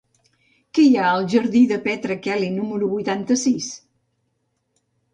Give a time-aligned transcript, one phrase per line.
[0.77, 3.73] Què hi ha al jardí de Petra Kelly número vuitanta-sis?